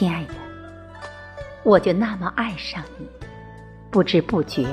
[0.00, 0.34] 亲爱的，
[1.62, 3.06] 我就那么爱上你，
[3.90, 4.66] 不知不觉，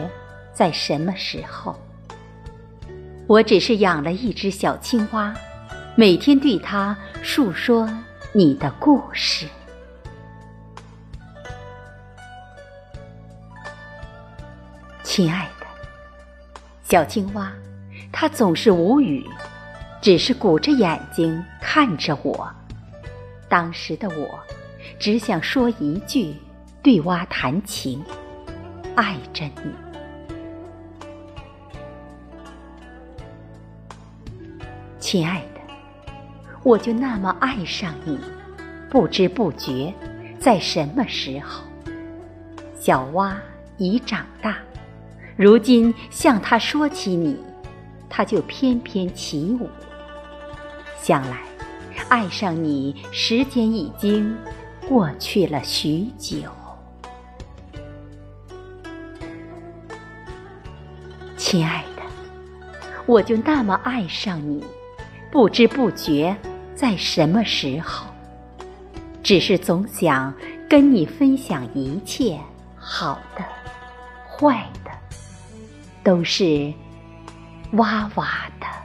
[0.53, 1.77] 在什么时候？
[3.27, 5.35] 我只是养了一只小青蛙，
[5.97, 7.89] 每天对它述说
[8.31, 9.45] 你的故事。
[15.04, 15.68] 亲爱的，
[16.83, 17.51] 小青蛙，
[18.13, 19.27] 它总是无语，
[20.01, 22.49] 只是鼓着眼睛看着我。
[23.49, 24.39] 当时的我，
[25.00, 26.33] 只想说一句：
[26.82, 28.04] 对蛙弹琴，
[28.96, 29.71] 爱着你。
[35.00, 35.61] 亲爱的，
[36.63, 38.19] 我就那么爱上你，
[38.89, 39.94] 不知不觉，
[40.39, 41.63] 在什么时候？
[42.80, 43.38] 小蛙
[43.77, 44.58] 已长大。
[45.35, 47.38] 如今向他说起你，
[48.09, 49.69] 他就翩翩起舞。
[50.99, 51.38] 想来，
[52.09, 54.35] 爱上你时间已经
[54.88, 56.38] 过去了许久。
[61.35, 62.02] 亲爱的，
[63.05, 64.63] 我就那么爱上你，
[65.30, 66.35] 不知不觉
[66.73, 68.08] 在什么时候？
[69.21, 70.33] 只是总想
[70.69, 72.39] 跟你分享一切
[72.77, 73.43] 好的、
[74.25, 74.91] 坏的。
[76.02, 76.73] 都是
[77.73, 78.77] 哇哇的。